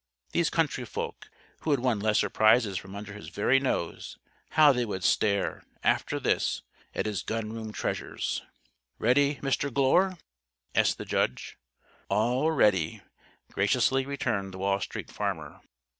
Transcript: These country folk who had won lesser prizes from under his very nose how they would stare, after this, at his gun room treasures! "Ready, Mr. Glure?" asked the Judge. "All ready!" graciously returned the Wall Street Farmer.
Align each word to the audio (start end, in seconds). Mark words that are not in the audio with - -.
These 0.31 0.49
country 0.49 0.83
folk 0.83 1.29
who 1.59 1.69
had 1.69 1.79
won 1.79 1.99
lesser 1.99 2.27
prizes 2.27 2.75
from 2.75 2.95
under 2.95 3.13
his 3.13 3.29
very 3.29 3.59
nose 3.59 4.17
how 4.57 4.71
they 4.73 4.83
would 4.83 5.03
stare, 5.03 5.61
after 5.83 6.19
this, 6.19 6.63
at 6.95 7.05
his 7.05 7.21
gun 7.21 7.53
room 7.53 7.71
treasures! 7.71 8.41
"Ready, 8.97 9.35
Mr. 9.43 9.71
Glure?" 9.71 10.17
asked 10.73 10.97
the 10.97 11.05
Judge. 11.05 11.55
"All 12.09 12.49
ready!" 12.49 13.03
graciously 13.51 14.07
returned 14.07 14.55
the 14.55 14.57
Wall 14.57 14.79
Street 14.79 15.11
Farmer. 15.11 15.61